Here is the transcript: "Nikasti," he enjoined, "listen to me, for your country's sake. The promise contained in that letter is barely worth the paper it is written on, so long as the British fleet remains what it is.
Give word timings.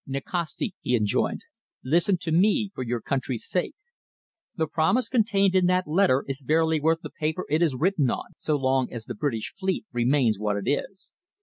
"Nikasti," 0.07 0.73
he 0.81 0.95
enjoined, 0.95 1.41
"listen 1.83 2.17
to 2.21 2.31
me, 2.31 2.71
for 2.73 2.83
your 2.83 3.01
country's 3.01 3.47
sake. 3.47 3.75
The 4.55 4.65
promise 4.65 5.07
contained 5.07 5.53
in 5.53 5.67
that 5.67 5.87
letter 5.87 6.25
is 6.27 6.43
barely 6.43 6.79
worth 6.79 7.01
the 7.03 7.11
paper 7.11 7.45
it 7.51 7.61
is 7.61 7.75
written 7.75 8.09
on, 8.09 8.31
so 8.37 8.55
long 8.57 8.91
as 8.91 9.05
the 9.05 9.13
British 9.13 9.53
fleet 9.53 9.85
remains 9.91 10.39
what 10.39 10.57
it 10.57 10.67
is. 10.67 11.11